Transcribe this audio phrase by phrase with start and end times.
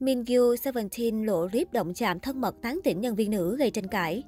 [0.00, 3.88] Mingyu Seventeen lộ clip động chạm thân mật tán tỉnh nhân viên nữ gây tranh
[3.88, 4.22] cãi.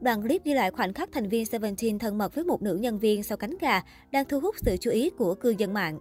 [0.00, 2.98] Đoạn clip ghi lại khoảnh khắc thành viên Seventeen thân mật với một nữ nhân
[2.98, 5.98] viên sau cánh gà đang thu hút sự chú ý của cư dân mạng.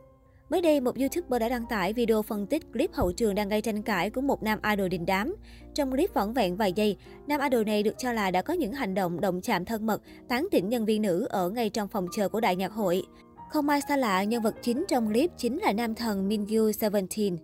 [0.49, 3.61] Mới đây, một YouTuber đã đăng tải video phân tích clip hậu trường đang gây
[3.61, 5.35] tranh cãi của một nam idol đình đám.
[5.73, 8.73] Trong clip vỏn vẹn vài giây, nam idol này được cho là đã có những
[8.73, 12.07] hành động động chạm thân mật, tán tỉnh nhân viên nữ ở ngay trong phòng
[12.15, 13.03] chờ của đại nhạc hội.
[13.49, 17.37] Không ai xa lạ, nhân vật chính trong clip chính là nam thần Mingyu Seventeen.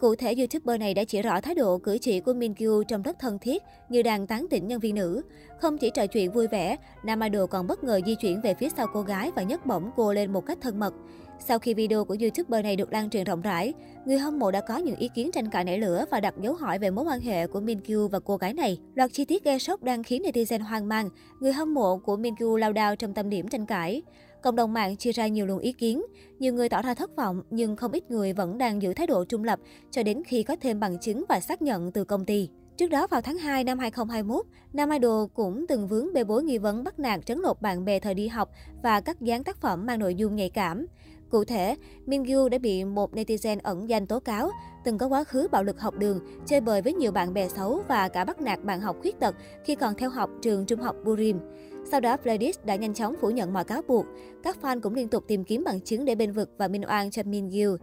[0.00, 3.02] Cụ thể, YouTuber này đã chỉ rõ thái độ cử chỉ của Min Kyu trông
[3.02, 5.22] rất thân thiết, như đang tán tỉnh nhân viên nữ.
[5.60, 8.68] Không chỉ trò chuyện vui vẻ, nam idol còn bất ngờ di chuyển về phía
[8.76, 10.94] sau cô gái và nhấc bổng cô lên một cách thân mật.
[11.38, 13.74] Sau khi video của YouTuber này được lan truyền rộng rãi,
[14.06, 16.54] người hâm mộ đã có những ý kiến tranh cãi nảy lửa và đặt dấu
[16.54, 18.78] hỏi về mối quan hệ của Min Kyu và cô gái này.
[18.94, 21.08] Loạt chi tiết gây sốc đang khiến netizen hoang mang.
[21.40, 24.02] Người hâm mộ của Min Kyu lao đao trong tâm điểm tranh cãi.
[24.46, 26.02] Cộng đồng mạng chia ra nhiều luồng ý kiến.
[26.38, 29.24] Nhiều người tỏ ra thất vọng, nhưng không ít người vẫn đang giữ thái độ
[29.24, 29.60] trung lập
[29.90, 32.48] cho đến khi có thêm bằng chứng và xác nhận từ công ty.
[32.76, 36.58] Trước đó vào tháng 2 năm 2021, Nam Idol cũng từng vướng bê bối nghi
[36.58, 38.50] vấn bắt nạt trấn lột bạn bè thời đi học
[38.82, 40.86] và cắt dán tác phẩm mang nội dung nhạy cảm.
[41.30, 44.50] Cụ thể, Mingyu đã bị một netizen ẩn danh tố cáo,
[44.84, 47.82] từng có quá khứ bạo lực học đường, chơi bời với nhiều bạn bè xấu
[47.88, 50.96] và cả bắt nạt bạn học khuyết tật khi còn theo học trường trung học
[51.04, 51.38] Burim.
[51.90, 54.06] Sau đó, Pledis đã nhanh chóng phủ nhận mọi cáo buộc.
[54.42, 57.10] Các fan cũng liên tục tìm kiếm bằng chứng để bên vực và minh oan
[57.10, 57.76] cho Mingyu.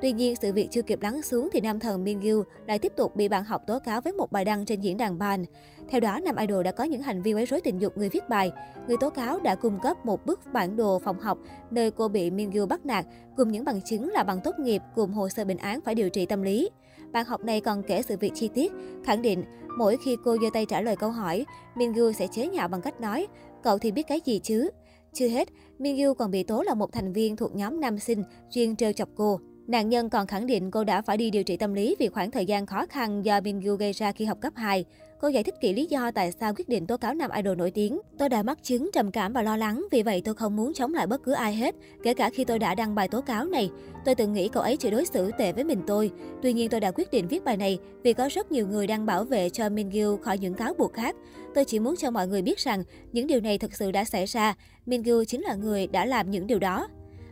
[0.00, 3.16] Tuy nhiên, sự việc chưa kịp lắng xuống thì nam thần Mingyu lại tiếp tục
[3.16, 5.44] bị bạn học tố cáo với một bài đăng trên diễn đàn Ban.
[5.88, 8.28] Theo đó, nam idol đã có những hành vi quấy rối tình dục người viết
[8.28, 8.52] bài.
[8.88, 11.38] Người tố cáo đã cung cấp một bức bản đồ phòng học
[11.70, 15.12] nơi cô bị Mingyu bắt nạt, cùng những bằng chứng là bằng tốt nghiệp cùng
[15.12, 16.70] hồ sơ bệnh án phải điều trị tâm lý.
[17.12, 18.72] Bạn học này còn kể sự việc chi tiết,
[19.04, 19.44] khẳng định
[19.78, 23.00] mỗi khi cô giơ tay trả lời câu hỏi, Mingyu sẽ chế nhạo bằng cách
[23.00, 23.26] nói,
[23.62, 24.70] cậu thì biết cái gì chứ?
[25.12, 28.76] Chưa hết, Mingyu còn bị tố là một thành viên thuộc nhóm nam sinh chuyên
[28.76, 29.40] trêu chọc cô.
[29.66, 32.30] Nạn nhân còn khẳng định cô đã phải đi điều trị tâm lý vì khoảng
[32.30, 34.84] thời gian khó khăn do Mingyu gây ra khi học cấp 2.
[35.20, 37.70] Cô giải thích kỹ lý do tại sao quyết định tố cáo nam idol nổi
[37.70, 38.00] tiếng.
[38.18, 40.94] Tôi đã mắc chứng trầm cảm và lo lắng, vì vậy tôi không muốn chống
[40.94, 43.70] lại bất cứ ai hết, kể cả khi tôi đã đăng bài tố cáo này.
[44.04, 46.10] Tôi từng nghĩ cậu ấy chỉ đối xử tệ với mình tôi.
[46.42, 49.06] Tuy nhiên tôi đã quyết định viết bài này vì có rất nhiều người đang
[49.06, 51.16] bảo vệ cho Mingyu khỏi những cáo buộc khác.
[51.54, 52.82] Tôi chỉ muốn cho mọi người biết rằng
[53.12, 54.54] những điều này thực sự đã xảy ra.
[54.86, 56.88] Mingyu chính là người đã làm những điều đó.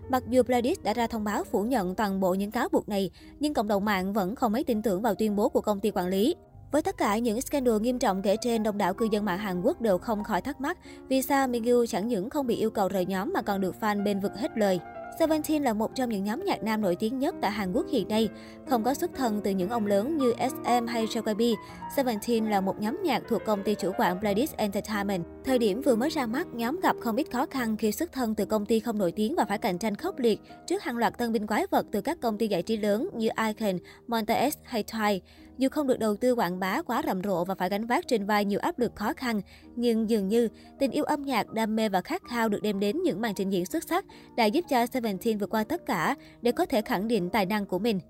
[0.09, 3.11] Mặc dù Pledis đã ra thông báo phủ nhận toàn bộ những cáo buộc này,
[3.41, 5.91] nhưng cộng đồng mạng vẫn không mấy tin tưởng vào tuyên bố của công ty
[5.91, 6.35] quản lý.
[6.73, 9.63] Với tất cả những scandal nghiêm trọng kể trên, đông đảo cư dân mạng Hàn
[9.63, 10.79] Quốc đều không khỏi thắc mắc
[11.09, 14.05] vì sao Mingyu chẳng những không bị yêu cầu rời nhóm mà còn được fan
[14.05, 14.81] bên vực hết lời.
[15.19, 18.09] Seventeen là một trong những nhóm nhạc nam nổi tiếng nhất tại Hàn Quốc hiện
[18.09, 18.29] nay.
[18.69, 21.55] Không có xuất thân từ những ông lớn như SM hay JYP,
[21.97, 25.25] Seventeen là một nhóm nhạc thuộc công ty chủ quản Pledis Entertainment.
[25.45, 28.35] Thời điểm vừa mới ra mắt, nhóm gặp không ít khó khăn khi xuất thân
[28.35, 31.19] từ công ty không nổi tiếng và phải cạnh tranh khốc liệt trước hàng loạt
[31.19, 34.55] tân binh quái vật từ các công ty giải trí lớn như Icon, Monta S
[34.63, 35.21] hay Twice.
[35.59, 38.27] Dù không được đầu tư quảng bá quá rầm rộ và phải gánh vác trên
[38.27, 39.41] vai nhiều áp lực khó khăn,
[39.77, 40.49] nhưng dường như
[40.79, 43.51] tình yêu âm nhạc, đam mê và khát khao được đem đến những màn trình
[43.51, 44.05] diễn xuất sắc
[44.37, 45.04] đã giúp cho Seventeen.
[45.05, 48.01] Seventeen vượt qua tất cả để có thể khẳng định tài năng của mình.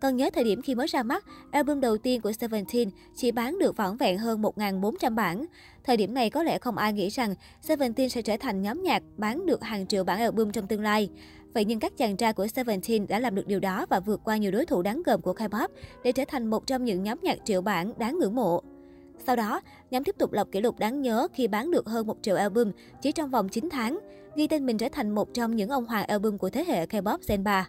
[0.00, 3.58] Còn nhớ thời điểm khi mới ra mắt, album đầu tiên của Seventeen chỉ bán
[3.58, 5.44] được vỏn vẹn hơn 1.400 bản.
[5.84, 9.02] Thời điểm này có lẽ không ai nghĩ rằng Seventeen sẽ trở thành nhóm nhạc
[9.16, 11.10] bán được hàng triệu bản album trong tương lai.
[11.54, 14.36] Vậy nhưng các chàng trai của Seventeen đã làm được điều đó và vượt qua
[14.36, 15.68] nhiều đối thủ đáng gờm của K-pop
[16.04, 18.62] để trở thành một trong những nhóm nhạc triệu bản đáng ngưỡng mộ.
[19.26, 19.60] Sau đó,
[19.90, 22.70] nhóm tiếp tục lập kỷ lục đáng nhớ khi bán được hơn 1 triệu album
[23.02, 23.98] chỉ trong vòng 9 tháng,
[24.38, 27.18] ghi tên mình trở thành một trong những ông hoàng album của thế hệ K-pop
[27.28, 27.68] Gen 3.